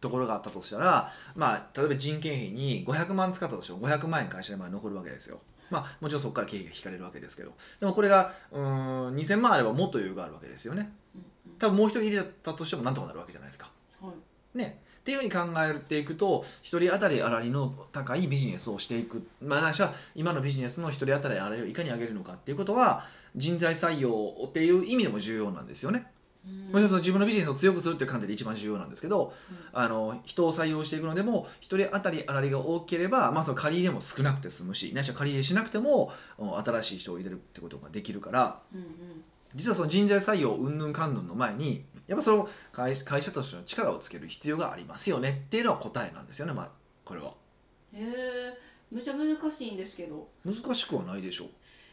[0.00, 5.40] ところがあったとしたら、まあ、例えば人件費に500万使ったとしても500万円会社でまあ残るわけですよ。
[5.70, 7.52] まあ、もちろんそこから経費が引かれるわけですけど。
[7.80, 10.92] でもこれがうーん2000万あればもっと余裕があるわけですよね。
[11.58, 13.70] 多分もう一人入れたとしてもなんとかなるわけじゃないですか。
[14.00, 14.10] は
[14.54, 14.58] い。
[14.58, 14.82] ね。
[15.00, 19.26] っていうふうに考えていくと一人当たり粗利の高いビジネスをしていく。
[19.42, 26.06] まあないしは今のビジネスの一人当たり粗利をいかに上げるのかっていうことは人材採用っていう意味でも重要なんですよね
[26.44, 29.32] もちろんその自分のビジネスを強くするっていう観点で一番重要なんですけど、
[29.72, 38.86] あの人を採用していくのでも一人当たり粗利が多ければ、まあ、その借り入れも少なくて済むしないしは借り入れしなくてもうん新しい人を入れるってことができるからうんうん。
[39.54, 46.68] 実はその人材採用うんぬんかんぬんの前にやっぱその会会社としての力をつける必要がありますよねっていうのは答えなんですよね、まあ、
[47.04, 47.32] これは。
[47.94, 48.58] へえ
[48.92, 50.28] めちゃ難しいんですけど。
[50.44, 51.48] 難しくはないでしょう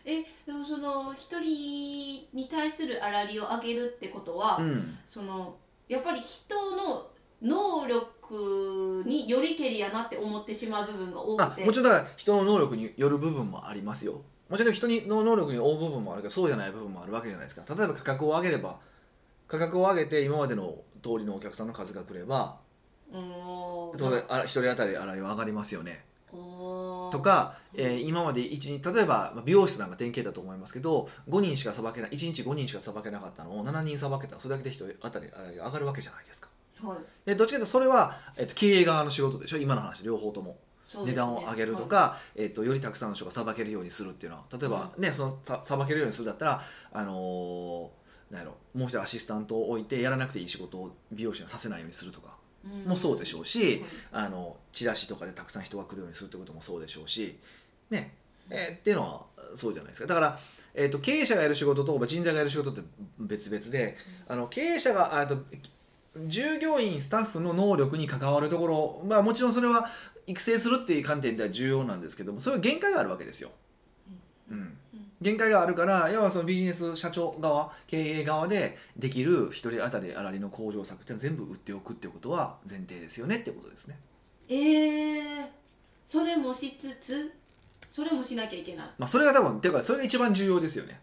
[0.06, 4.98] えでもその一人に対する粗利を上げるってことは、うん。
[5.06, 7.08] そのやっぱり人の
[7.42, 11.64] 能力によりけりやなって思ってしまう部分が多くて。
[11.64, 14.22] あもちろんだから人の能力による部分もありますよ。
[14.50, 17.64] もちろん人にの能力に追う部分もあるけどそうじゃない部分もあるわけじゃないですか。
[17.74, 18.80] 例えば価格を上げれば
[19.48, 22.58] 価格を上げて今までの通りのお客さんの数が来れば
[23.12, 26.06] 当然あ一人当たり粗利は上がりますよね
[27.12, 36.50] とか、えー今まで1日例えばまあ美容室なんか典型だと思いますけど5人しかさばけない1日5人しかさばけなかったのを7人さばけたらそれだけで一人当たり上がるわけじゃないですか。
[36.84, 36.98] はい。
[37.26, 40.58] でどっちかというとそれは、えっと経営側の仕事でしょ今の話両方とも。
[40.96, 41.06] ね。
[41.06, 52.28] 値段を上げるとか、えー、とよりたくさんの人がさばけるようにするっていうのは例えば、ねそのささばけるようにするだったら、あのーなんやろもう一人アシスタントを置いてやらなくていい仕事を美容師にはさせないようにするとか。
[52.28, 52.31] うん
[52.86, 53.82] もそうでしょうし、はい
[54.26, 57.38] あのチラシとかでたくさん人が来るようにするってこともそうでしょうし、
[57.90, 58.14] ね
[58.50, 60.08] えーっていうのはそうじゃないですか。
[60.08, 60.40] だから、
[60.74, 62.82] えー、と経営者がやる仕事と人材がやる仕事って
[63.20, 63.98] 別々で、
[64.28, 65.38] あの経営者があと
[66.28, 69.90] 従業員スタッフの能力に関わるところ、まあ、もちろんそれは
[70.28, 73.52] 育成するっていう観点では重要なんですけどもそれは限界があるわけですよ。
[75.22, 84.00] うん限界があるから要はそのビジネス社長側経営側でできる一人当たり粗利の向上策って全部売っておくっていうことは前提ですよねっていうことですね。
[84.50, 85.46] えー、
[86.06, 87.34] それもしつつ
[87.86, 91.00] それもしなきゃいけないまあ、それが多分ていうかそれが一番重要ですよね。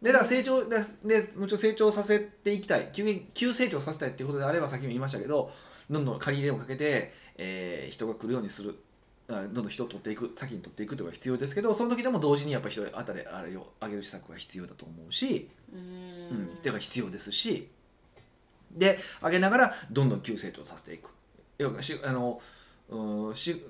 [0.00, 5.50] でだから成長ででもちろん成長させていきたい急に急成長させたいっていうことであればさっきも言いましたけど
[5.90, 8.87] どんどん借り入れをかけて、えー人が来るようにするあ
[9.28, 17.68] どんどん人を取っていく先に取っていくというのが必要ですけどその時でも同時にやっぱり人当たりあれを上げる施策が必要だと思うし、うんん、てか必要ですし
[18.70, 21.10] で上げながらどんどん急成長させていく。
[21.58, 22.40] 要はしあの
[22.88, 23.62] うんし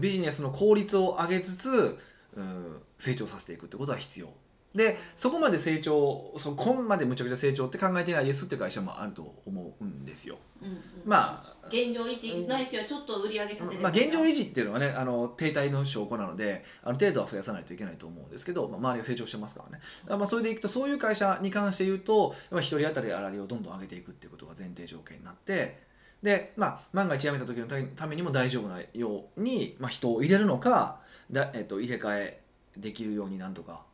[0.00, 1.98] ビジネスの効率を上げつつ、
[2.36, 4.28] うん、成長させていくってことは必要
[4.74, 10.38] でそこまで成長そこまでむちゃくちゃ成長って考えてないですっていう会社もあると思うんですよ。
[10.62, 25.78] うんうんまあ現状維持ないしはちょっと売り上げ立ててるまあ、現状維持っていうのはねあの停滞の証拠なのである程度は増やさないといけないと思うんですけど、まあ、周りが成長してますからねだからまあそれでいくとそういう会社に関して言うとまあ、1人当たり粗利をどんどん上げていくっていうことが前提条件になって
[26.22, 32.40] で、まあ、万が一辞めた時のたためにも大丈夫なように、まあ、人を入れるのかだ、えっと、入れ替え
[32.76, 33.84] できるようになんとか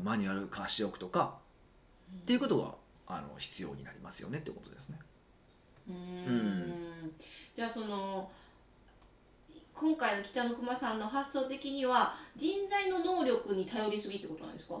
[0.00, 1.34] マニュアル化しておくとか
[2.22, 2.74] っていうことが
[3.06, 4.98] あの必要になりますよねってことですね。
[5.88, 7.12] うーん。
[7.54, 8.30] じゃあその
[9.74, 14.80] 今回の北の熊さんの発想的には人材の能力に頼りすぎってことなんですか？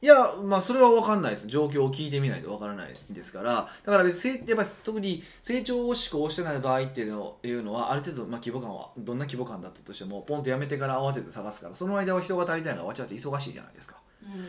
[0.00, 1.48] いやまあそれは分かんないです。
[1.48, 3.68] 状況を聞いてみないと分からないですから。
[3.84, 13.96] だから別にせやっぱ特に成長を志向してない場合っていうのいうのはある程度、まあ、規模感はどんな規模感だったとしてもポンとやめてから慌てて探すからその間は人が足りないからわちゃわちゃ忙しいじゃないですか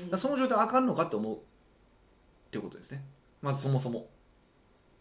[0.10, 1.39] だその状態あかんのかって思うっ
[2.52, 3.04] ていうことですね。
[3.42, 4.08] まずそもそも。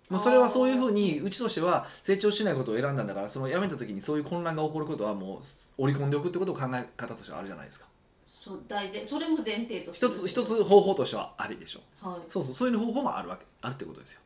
[0.09, 5.41] もうそれはそういうふうにうちとしては成長しないことを選んだんだからその辞めた時にそういう混乱が起こることはもう
[5.77, 7.87] 織り込んでおくってことを考え方としてはあるじゃないですか。
[8.27, 12.21] そう大前それも前提として一つ一つ方法としてはありでしょはい。
[12.29, 14.21] そうそうそういう方法もあるわけあるってことですよ。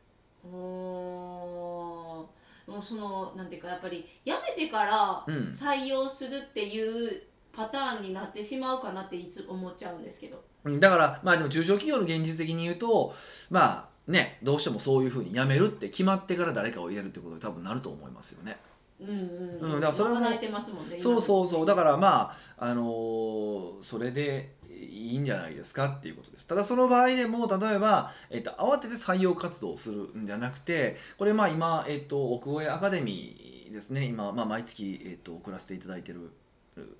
[0.53, 2.71] おー。
[2.71, 5.49] もうそのなんていうかやっぱり辞めてからうん。
[5.49, 7.23] 採用するっていう
[7.55, 10.43] パターンになってしまうかなっていつ思っちゃうんですけど。
[10.65, 13.13] うんだからまあでも中小企業の現実的に言うと
[13.49, 18.57] まあねどうしてもそういうふうに辞めるって決まってから誰かを入れるってことに多分なると思いますよね。
[18.99, 19.79] うんうんうん。
[19.79, 21.65] だからそれも賄えてますもんねそうそうそう。
[21.65, 26.47] だかからまああのーそれでいいんじゃないですかっていうことです。
[26.47, 34.05] ただその場合でも例えば、えっと、慌てて採用活動をするんじゃなくてこれまあ今、えっと、奥越アカデミーですね。
[34.05, 36.31] 今、まあ、毎月、えっと、送らせていただいてる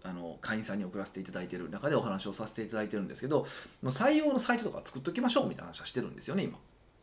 [0.03, 3.45] あの会員さんに送らせていただいてる中でお話をさせていただいてるんですけども
[3.83, 6.57] う採用のサイトとか作っときましょうみたいな話はしてるんですよね今。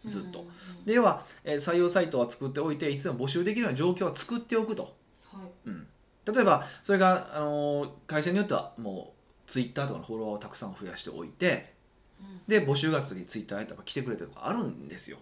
[0.07, 0.47] ずっと
[0.87, 4.95] で要は、えー採用サイトは作っておいていつでも募集できるような状況は作っておくと。
[5.31, 5.87] はいうん、
[6.25, 9.13] 例えばそれが、あのー会社によってはも
[9.47, 11.75] うツイッターとかのフォロワーをたくさん増やしておいて
[12.21, 15.19] うんで募集があった時にツイッターやったら来てくれたりとかあるんですよ。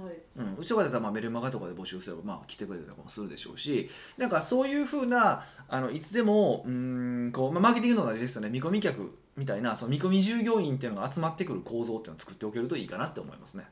[0.00, 0.14] はい。
[0.36, 8.50] うん、うちとかだったらまあメルマガとかで募集すればまあ来てくれたりとかもするでしょうしなんかそういうふうなあのいつでもうーんこう、まあ、マーケティングの同じですよね。
[8.50, 13.64] 見込み客みたいなその見込み従業員っていうのが集まってくる構造っていうのを作っておけるといいかなって思いますね。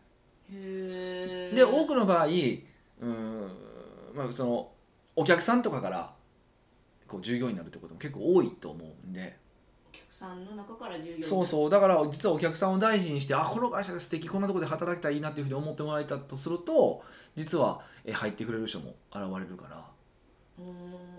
[0.52, 3.50] へえで多くの場合うーん、
[4.14, 4.70] まあ、その
[5.16, 6.14] お客さんとかから
[7.06, 9.36] こう従業員になるってことも結構多いと思うんで
[10.20, 11.70] さんの中から従業員そうそう。
[11.70, 17.02] だから実はお客さんを大事にしてあこの会社で素敵こんなところで働きたらいいなっていうふうに思ってもらえたとすると
[17.34, 19.86] 実はえ入ってくれる人も現れるから。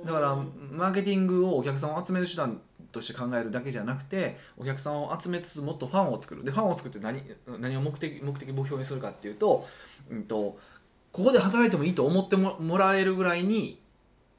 [0.05, 2.61] だからマーケティングをお客さんを集める手段
[2.91, 6.43] として考えるだけじゃなくてお客さんを集めつつもっとファンを作る。
[6.43, 7.23] でファンを作って何
[7.59, 9.67] 何を目的目的目標にするかっていうと,、
[10.11, 10.59] うん、と
[11.11, 13.81] ここで働いてもいいと思ってももらえるぐらいに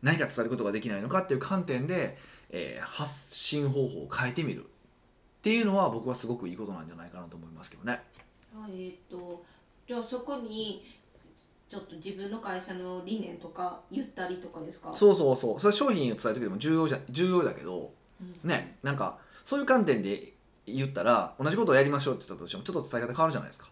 [0.02, 2.18] 何か伝えることができないのかっていう観点で、
[2.52, 4.66] えー発信方法を変えてみるっ
[5.42, 8.00] ていうのは僕はすごくいいことなんじゃないかなと思いますけどね。
[8.54, 9.42] あえっ、と
[9.88, 10.84] じゃあそこに
[11.68, 14.94] ちょっと自分の会社の理念とか言ったりとかですか？
[14.94, 15.58] そうそうそう。
[15.60, 18.48] それ商品を伝える時でも重要じゃ重要だけどうん。
[18.48, 20.34] ねなんかそういう観点で
[20.66, 23.68] 言ったら同じことをやりましょうって言ったとしてもちょっと伝え方変わるじゃないですか。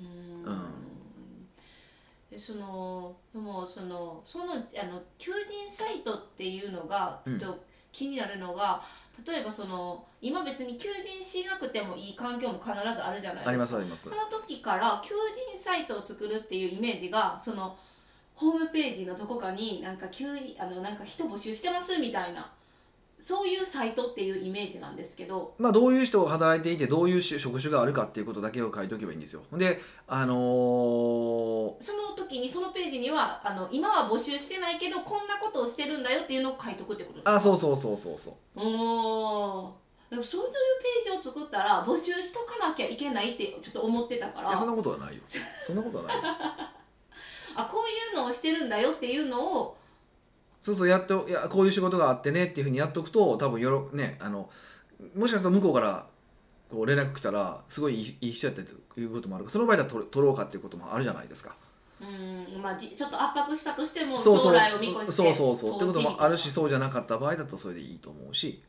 [0.00, 0.54] うーうん。
[0.54, 0.58] ん
[2.30, 7.64] でそのでもそのそのあの求人サイトっていうのがちょっと
[7.98, 8.80] 気になるのが、
[9.26, 14.14] 例えばその今別に求人しなくてもいい環境も必ずあるじゃないですかありますありますそ。
[14.14, 15.14] の時から求
[15.50, 17.76] 人サイトを作るっていうイメージがその
[18.36, 20.26] ホームページのどこかになんか急
[20.60, 22.48] あのなんか人募集してますみたいな
[23.20, 29.42] そういうサイトっていうイメージなんですけどまあ、どういう人が働いていてどういう職種があるかっていうことだけを書いておけばいいんですよ。
[29.52, 37.34] で、あのーその時にそのページにはあの今は募集してないけどこんなことをしてるんだよっていうのを書いとくってことですか？
[37.34, 38.34] あそうそうそうそうそう。
[38.60, 39.74] お
[40.10, 40.52] そういう
[41.02, 44.56] ページを作ったら募集しとかなきゃいけないってちょっと思ってたから。
[44.56, 45.22] そんなことはないよ。
[45.66, 46.22] そんなことはないよ。
[47.56, 49.76] あこういうのをしてるんだよっていうのを
[50.60, 54.50] そうそうやっといやこういう仕事があってねっていうふうにやっとくと多分よろねあの
[55.14, 56.06] もしかすると向こうから
[56.70, 59.44] こう連絡来たらすごいいい人やったということもある。
[59.44, 61.54] からその場合だと取取ろうかっていうこともあるじゃないですか。
[62.00, 65.76] うんまあじちょっと圧迫したとしても将来を見越してそうそうそう。
[65.76, 68.62] ってこともあるしそうじゃなかった場合だとそれでいいと思うし、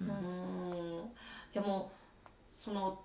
[0.00, 1.02] みたいなうん。
[1.50, 2.98] じゃあもうその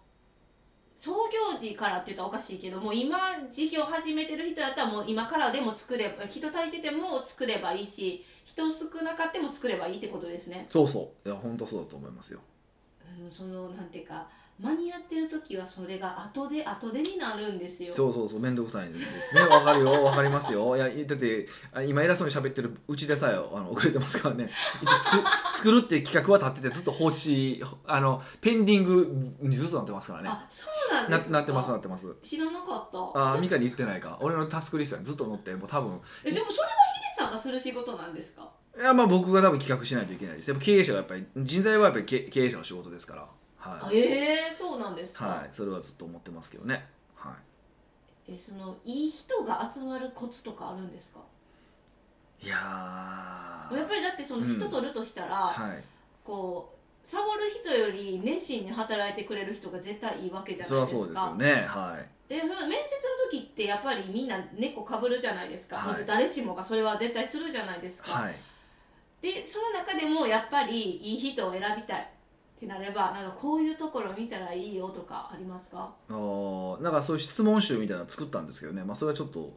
[1.01, 3.17] 創業時からって言ったらおかしいけどもう今
[3.49, 10.67] 事業始めてる人だったらもう今からでも作れば人足りてても作ればいいし人少なかっても作ればいいってことですね。
[10.69, 11.27] そうそう。
[11.27, 12.39] いや本当そうだと思いますよ。
[13.15, 14.27] うでもそのなんていうか
[14.61, 17.93] 間に合ってる時はそれが後で後でになるんですよ。
[17.93, 19.41] そうそうそう面倒くさいんですね。
[19.41, 20.03] わかるよ。
[20.03, 20.75] わかりますよ。
[20.75, 24.49] いやだってあ今偉そうに喋ってるうちでさえあの遅れてますからね。
[25.03, 25.23] 作
[25.57, 30.29] 作るっていう企画は立っててずっと放置あのペンディングにずっとなってますからね。
[30.29, 31.31] あそうなんですか？
[31.31, 32.07] ななってますなってます。
[32.23, 33.33] 知らなかった。
[33.33, 34.17] あミカに言ってないか。
[34.21, 38.47] 俺のタスクリストにずっと載ってもう多分えでもそれはヒデさんがする仕事なんですか？
[38.77, 40.49] いやまあ僕が多分企画しないといけないです。
[40.49, 43.27] やっぱ経営者はやっぱり人材はやっぱり経経営者の仕事ですから
[43.69, 46.87] はい、ええそうなんですか、はい、それはずっと思ってますけどね。
[47.15, 47.35] は
[48.27, 48.33] い。
[48.33, 51.19] えそのいい人が集まるコツとかあるんですか？
[52.41, 53.77] いやー。
[53.77, 55.83] やっぱりだってその人取るとしたら、はい。
[56.23, 60.69] こうサボる人より熱心に働いてくれる人が絶対いいわけじゃないですか。
[60.69, 61.67] それはそうですよね。
[61.67, 62.09] はい。
[62.29, 62.59] 面接の
[63.29, 65.93] 時ってやっぱりみんな猫かぶるじゃないですか、はい。
[65.93, 68.35] まず誰しもがそれは絶対するじゃないですか、はい。
[69.21, 72.09] でその中でもやっぱりいい人を選びたい
[72.61, 75.91] ってなればなんかこういうところ見たらいいよとかありますか？
[76.09, 79.51] あーなんかそういう質問集みたいなの作ったんですけどね、まあ、それはちょっと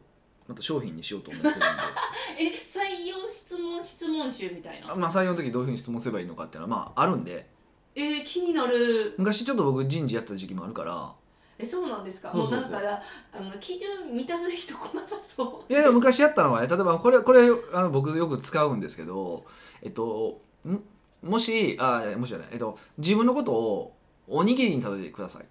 [0.47, 1.65] また商品にしようと思ってるんで。
[2.39, 4.91] え採用質問質問集みたいな？
[4.91, 7.47] あまあ採用の時どういうふうに質問すればいいのかっていうのはまああるんで。
[7.93, 9.13] えー、気になる。
[9.19, 11.13] 昔ちょっと僕人事やった時期もあるから。
[11.59, 12.31] えそうなんですか？
[12.33, 12.71] そうそうそう。
[12.71, 13.01] もうなんか
[13.33, 15.71] あの基準満たす人来なさそう。
[15.71, 17.41] いやいや昔やったのはね例えばこれこれ
[17.71, 19.45] あの僕よく使うんですけど
[19.83, 20.83] えっとん？
[21.25, 23.95] もしあもしじゃない、えっと、自分のことを
[24.27, 25.43] おにぎりに例えてください。
[25.43, 25.45] っ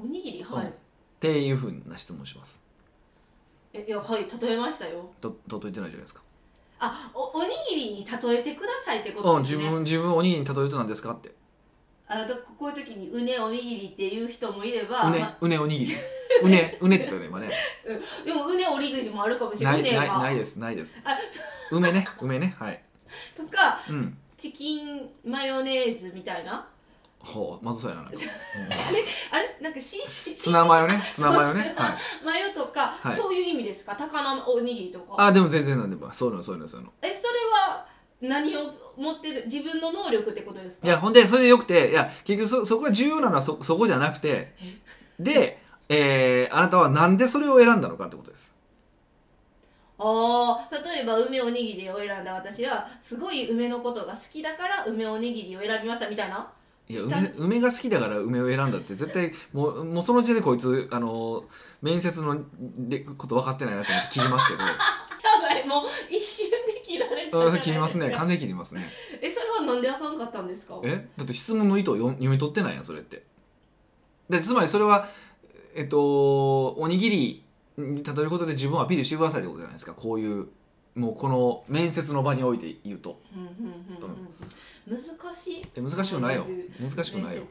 [0.00, 0.42] おにぎり？
[0.42, 0.72] はい、うん
[1.20, 2.60] ていうふうな質問をします。
[3.72, 5.10] えいやはい例えましたよ。
[5.20, 6.22] ととと言ってないじゃないですか、
[6.78, 9.58] あおおにぎりに例えてくださいってことうん、ですね。
[9.58, 11.32] 自分自分をおにぎりに例えると何ですかって。
[12.06, 15.92] あだこういう時にうねおにぎりっていう人もいれば、うねまうねおにぎり。
[16.42, 17.50] うねうねって言ったよね今ね。
[18.24, 20.94] でもうねおにぎりもあるかもしれなないないないですないです。
[21.04, 21.16] あ
[21.72, 22.82] 梅ね梅ねはい。
[23.36, 26.66] とかうんチキンマヨネーズみたいな？
[27.18, 28.18] ほうまずそうやななんか、
[28.56, 28.72] うん。
[28.72, 29.56] あれ？
[29.60, 31.02] なんかししツナマヨね。
[31.12, 31.74] ツナマヨね。
[31.76, 31.96] はい。
[32.24, 33.16] マヨとか、はい。
[33.16, 33.96] そういう意味ですか？
[33.96, 35.14] 高菜おにぎりとか。
[35.18, 36.12] あでも全然なんでも。
[36.12, 36.92] そういうのそういうのそういうの。
[37.02, 37.84] えそれは
[38.20, 38.60] 何を
[38.96, 39.42] 持ってる？
[39.46, 40.86] 自分の能力ってことですか？
[40.86, 44.54] いやほんでそれでよくていや結局そそこが重要なのはそそこじゃなくて。
[45.18, 48.54] で、えーあなたはなんでそれを選んだのかってことです
[49.98, 56.48] あー例えば梅おにぎりを選んだ私はすごい梅のことが好きだから梅おにぎりを選びましたみたいな？
[56.88, 61.44] いや梅梅が好きだから梅を選んだって絶対もうもうその時点でこいつあの
[61.82, 62.40] 面接の
[62.78, 64.62] でこと分かってないなと思って切りますけど。
[65.28, 68.88] やばいもう一瞬で切られた切り ますね完全に切りますね。
[69.20, 70.80] えそれはなんであかんかったんですか？
[70.84, 71.06] え？
[71.16, 73.24] だって質問の意図を読読み取ってないやんそれって。
[74.30, 75.08] でつまりそれは
[75.74, 77.44] えっとおにぎり
[77.78, 79.92] に例えることで自分をアピールしてくださいってことじゃないですか。
[79.92, 80.48] こういう
[80.94, 83.20] もうこの面接の場において言うと。
[83.34, 84.28] うんうんうんうん
[84.88, 84.98] 難
[85.34, 85.66] しい。
[85.74, 86.46] え難しくないよ。
[86.80, 87.42] 難しくないよ。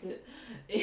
[0.68, 0.80] え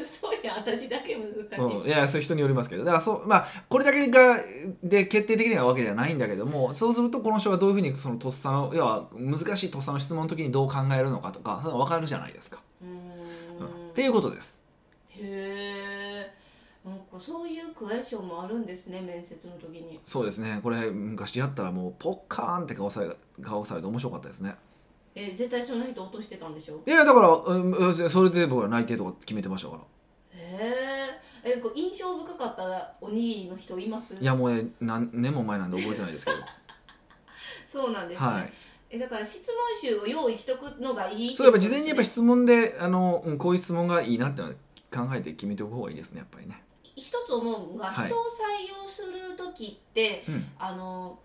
[0.00, 0.54] そうや。
[0.54, 2.84] 私だけ難しい、うん、いやそういう人によりますけど。
[2.84, 4.38] だからそうまあこれだけが
[4.84, 13.66] で決定的なわけではないんだけどもそうするとこの人がどういうふうにそのとっさの要は難しいとっさの質問の時にどう考えるのかとかそういうの分かるじゃないですか、うん。
[13.90, 14.60] っていうことです。
[15.08, 15.99] へえ
[16.88, 20.00] んかそういうクエスチョンもあるんですね面接の時に。
[20.04, 20.60] そうですね。
[20.62, 23.10] これ昔やったらもうポッカーンって顔され
[23.42, 24.54] 顔されて面白かったですね。
[25.14, 26.80] え絶対そんな人落としてたんでしょ？
[26.86, 29.82] いやだからうんそれで僕は内定とか決めてましたから。
[30.32, 34.14] へええ印象深かったおにぎりの人います？
[34.14, 36.38] いやもうね何年も前なんで覚えてないですけど。
[37.68, 38.52] そうなんですね、はい。
[38.90, 44.54] えだから質問集を用意しとくのがいいそうやっぱ事前にやっぱ質質問であのうんこういう質問がいいなってのは
[44.92, 46.64] 考えて決めておく方がいいですねやっぱりね
[47.00, 48.08] 一つ思うのが、はい。
[48.08, 50.46] 人を採用する時ってうん。
[50.58, 51.18] あの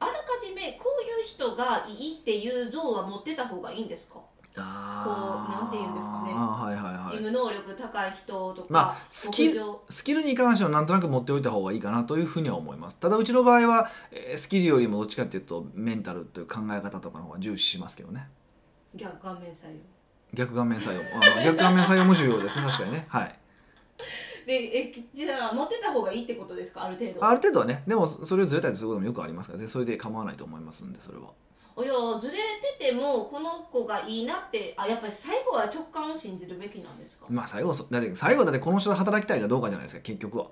[0.00, 4.24] あらかじめこういう人がいいっていう像は持ってた方がいいんですか、こ
[4.56, 6.32] うなんて言うんですかね。
[6.32, 7.16] はいはいはい。
[7.16, 12.96] 事務能力高い人とか、まあスキルスキルに関してはなんとなく持っておいた方がいいかなというふうには思います。
[12.96, 18.26] ただうちの場合は、えースキルよりもどっちかっていうとメンタルという考え方とかの方が重視しますけどね。
[18.96, 19.76] 逆顔面採用。
[20.34, 21.44] 逆顔面採用。
[21.44, 22.66] 逆顔面採用も重要ですね。
[22.66, 23.06] 確かにね。
[23.08, 23.38] はい
[24.46, 26.84] でえじゃあ持ってた方がいいってことですか？
[26.84, 27.24] ある程度。
[27.24, 27.82] ある程度はね。
[27.86, 31.30] でもそれをずれたりすることもよくありますからねそれで構わないと思いますんでそれは。
[31.74, 32.34] おやずれ
[32.78, 37.26] ててもこの子がいいなってあやっぱり最後は直感を信じるべきなんですか？
[37.30, 40.44] まあ最後そだって最後だってこの人と働きたいかどうかじゃないですか結局は。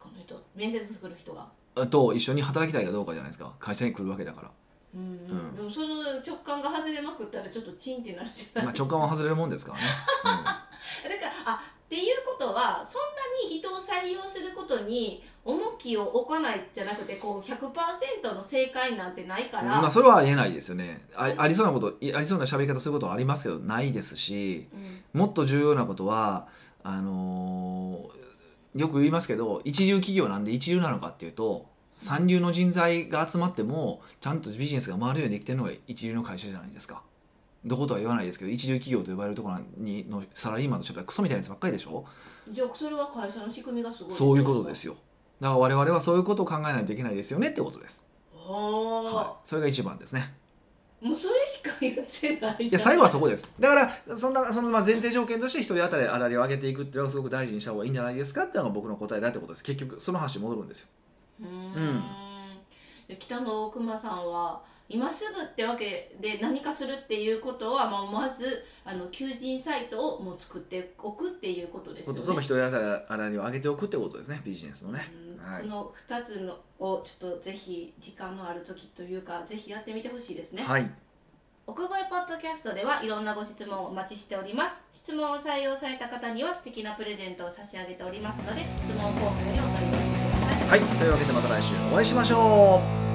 [0.00, 1.46] この人面接する人が。
[1.76, 3.54] あと一緒に働きたいかどうかじゃないですか。
[3.60, 4.50] 会社に来るわけだから。
[4.94, 5.04] うん、う
[5.52, 5.54] ん。
[5.54, 8.88] でもその直感が外れまくったらちょっとチンってなるじゃないまあですか。
[8.88, 9.84] 直感は外れるもんですからね、
[10.24, 13.02] だからあっていうことはそん
[13.46, 24.66] なに人を採用することに重きを置かないじゃなくてこう100%の正解なんてないから、まあそれはありえないですよねあありそうなこといありそうな喋り方することはありますけどないですし
[25.14, 26.48] うんもっと重要なことは
[26.82, 28.26] あのー
[28.76, 31.66] よく言いますけど一流企業なんで一流なのかっていうと
[31.98, 37.02] 三流の人材が集まってもちゃんとビジネスが回るようにできてるのが一流の会社じゃないですか。
[37.66, 42.04] どことは言わないですけど一流企業と呼ばれるところにのサラリーマンとしてはクソみたいなやつばっかりでしょ？
[42.50, 44.94] じゃあそれは会社の仕組みがすごいそういうことですよ。
[45.40, 50.32] だから我々はそういうことを考えないといけないですよねってことです、はい、それが一番ですね。
[51.02, 53.52] もうそれしか言ってないじゃ最後はそこです。
[53.60, 53.74] だか
[54.08, 59.62] らそんなそのまあ前提条件として一人当たり粗利を上げていくっていうのがすごく大事にした方がいいんじゃないですかっていうのが僕の答えだってことです。
[59.62, 60.88] 結局その話に戻るんですよ。
[61.40, 62.02] うーん。
[63.08, 72.22] で北野熊さんは今すぐってわけで何かするっていうことは、まあ、まずあの求人サイトをもう作っておくっていうことですよね。
[72.22, 75.10] とも一人当たり粗利を上げておくってことですねビジネスのね。
[75.38, 75.44] うん。
[75.44, 75.62] はい。
[75.62, 80.62] この2つのをちょっとぜひ時間のある時というかぜひやってみてほしいですね。
[80.62, 80.88] はい。
[81.66, 84.80] 奥越ポッドキャストではいろんなご質問をお待ちしております。
[84.92, 90.80] 質問を採用された方には素敵なプレゼントを差し上げておりますので質問フォームよりお取り寄せください。
[90.80, 90.98] はい。
[90.98, 93.05] というわけでまた来週お会いしましょう